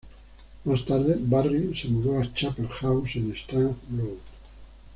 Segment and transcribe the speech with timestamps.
[0.65, 4.17] Más tarde, Barry se mudó a Chapel House en Strang Road.